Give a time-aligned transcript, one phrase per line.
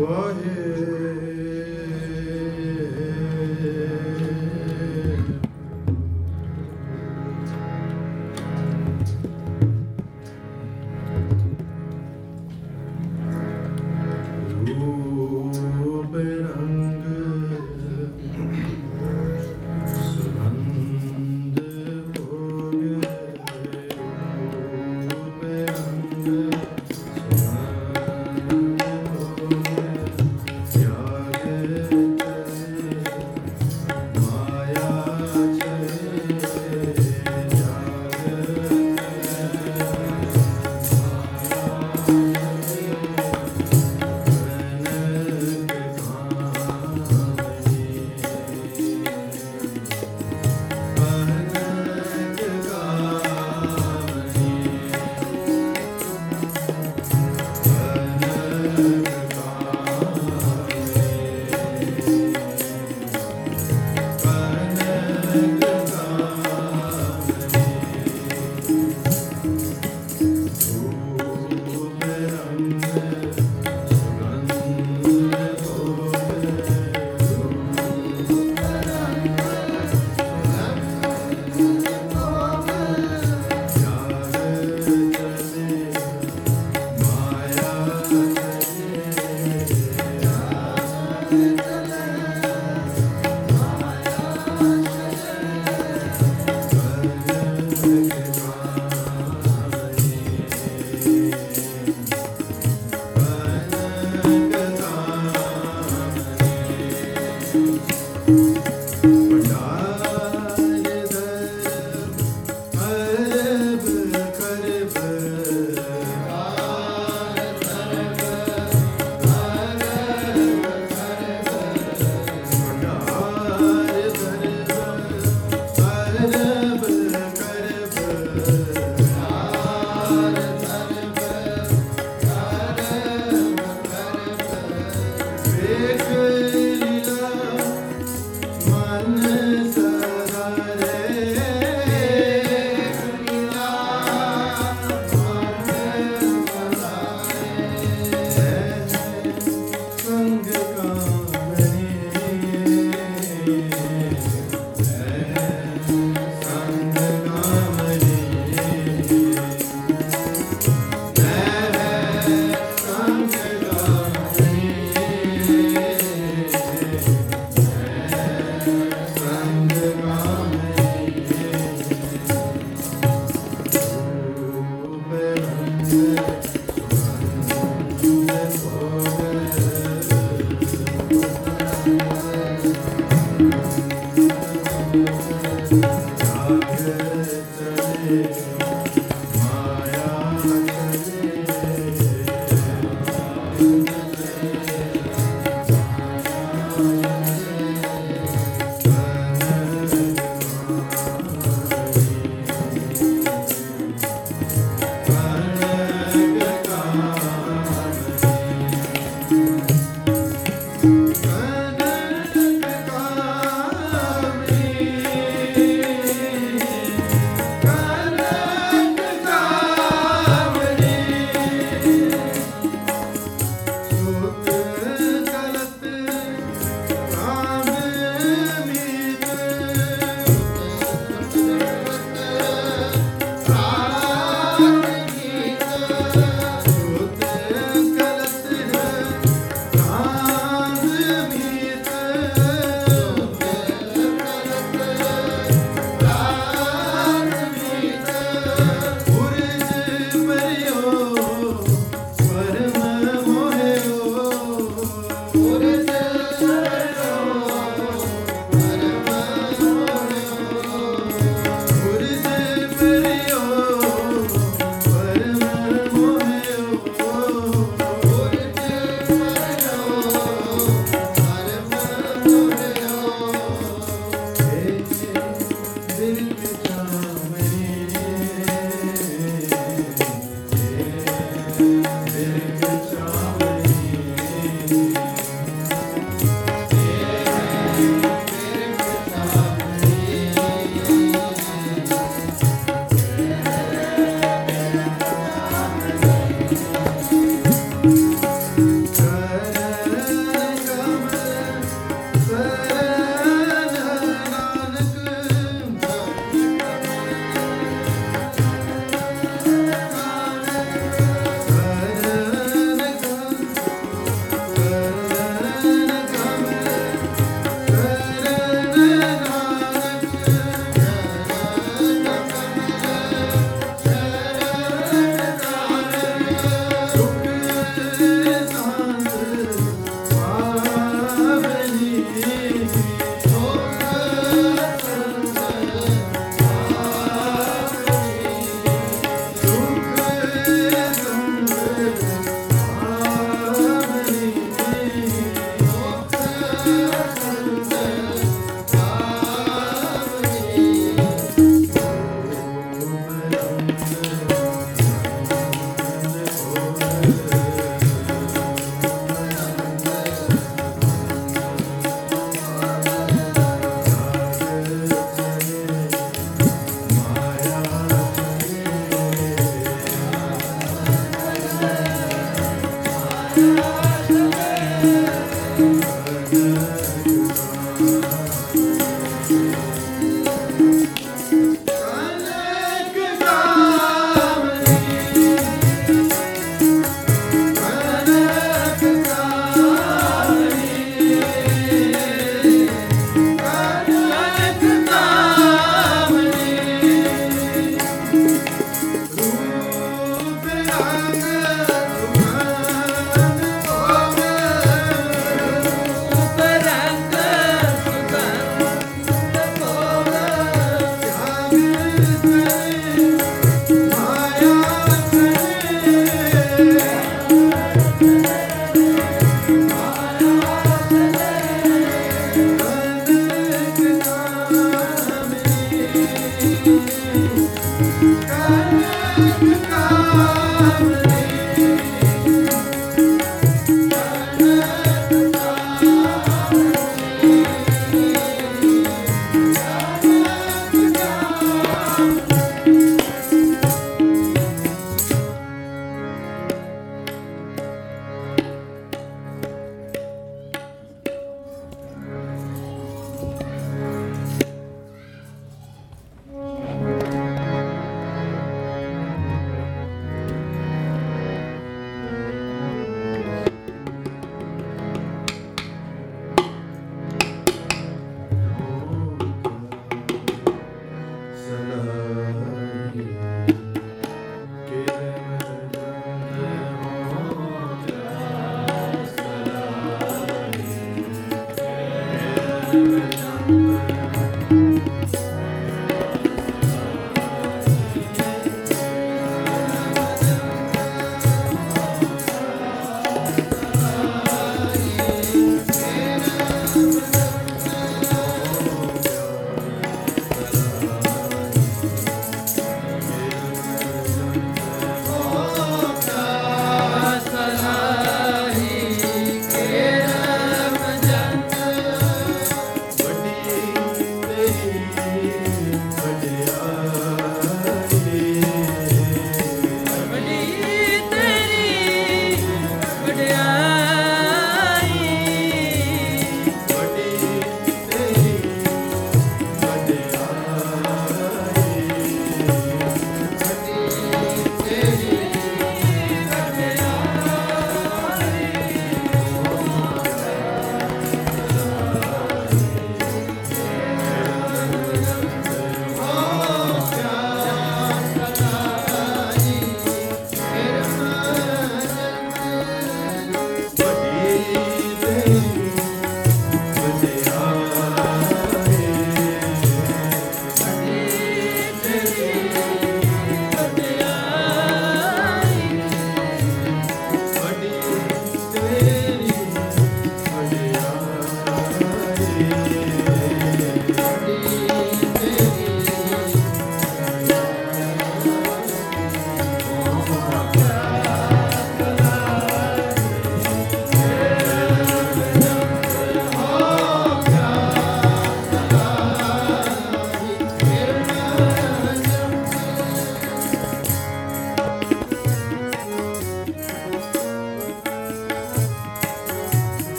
[0.00, 1.39] Yeah.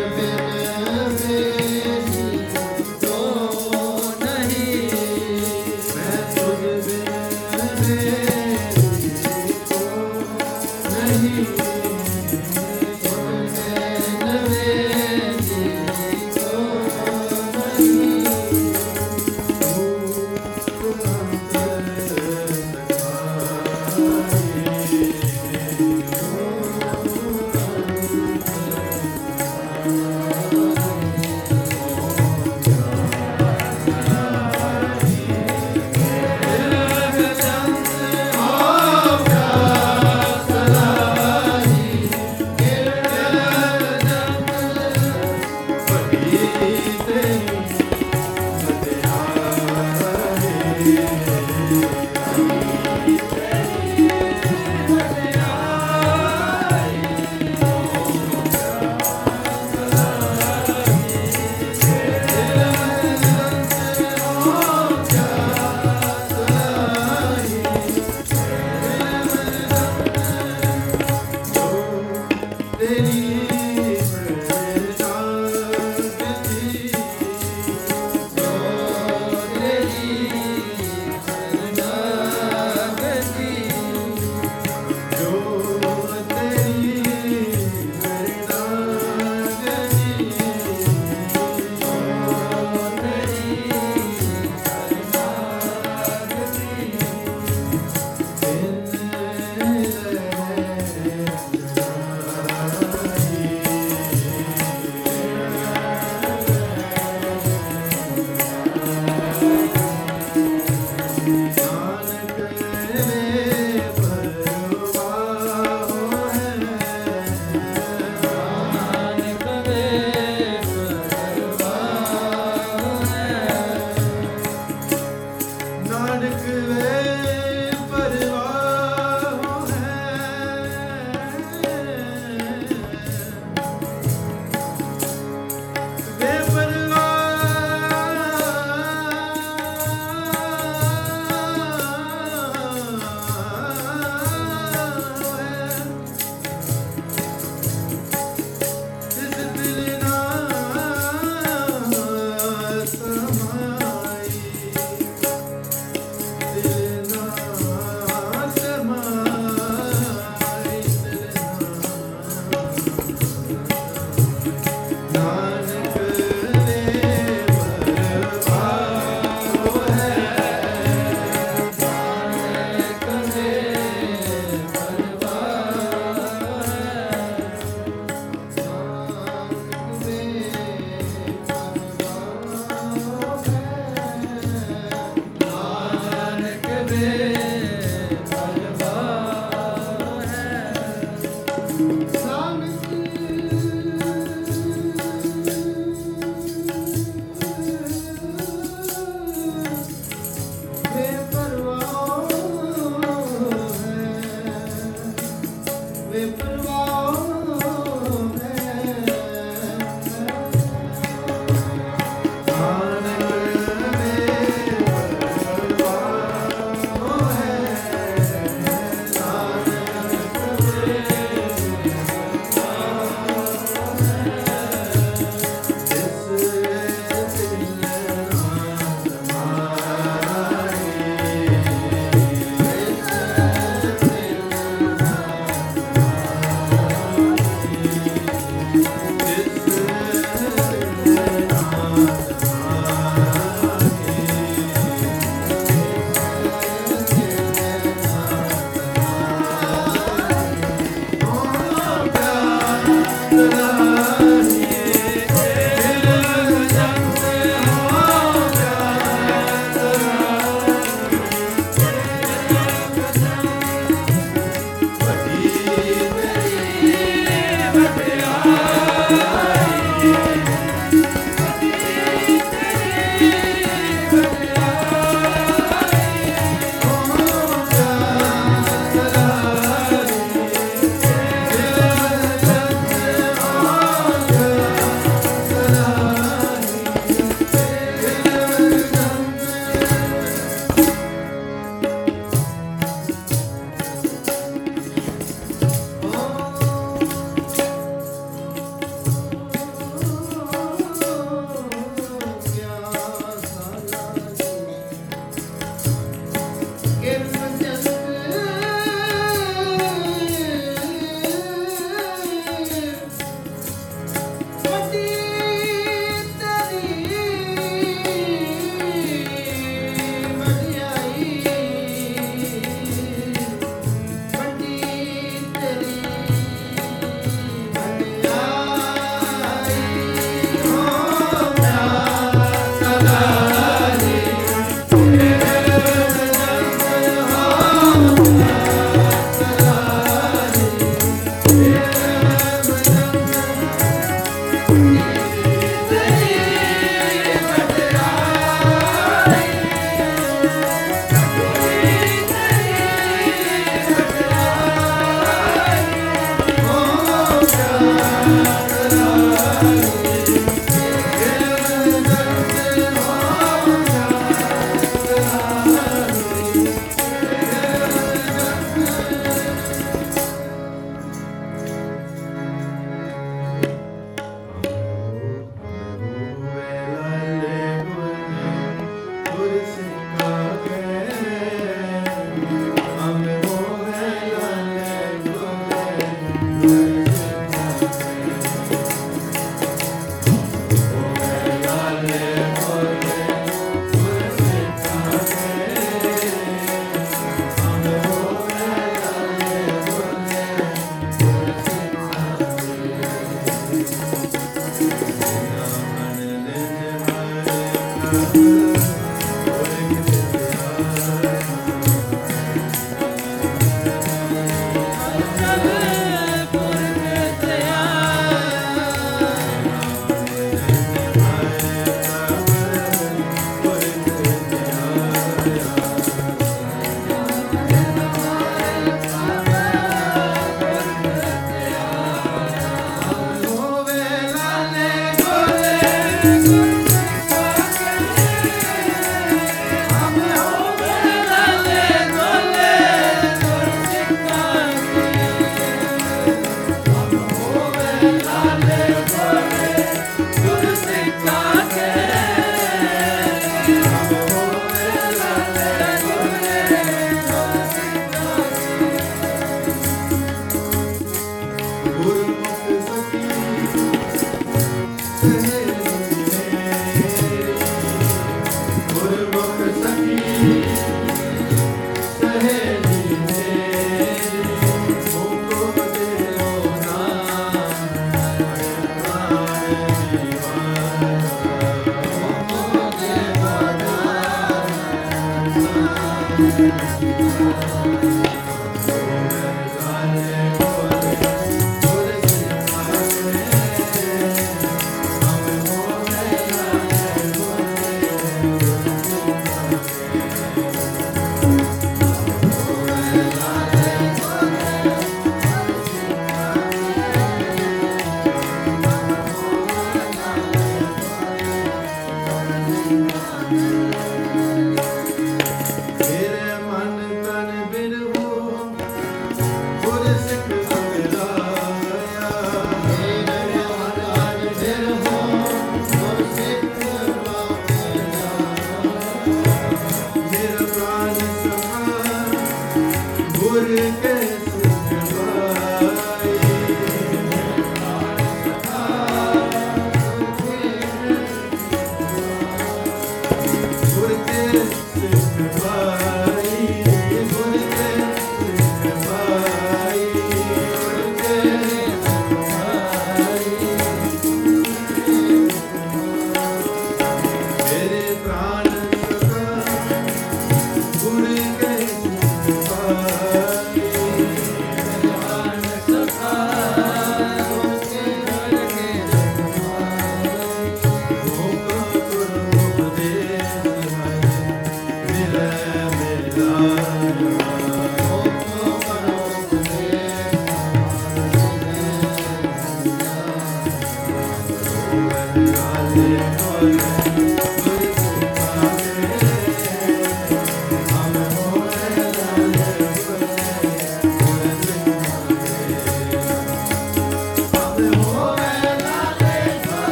[0.00, 0.41] ver.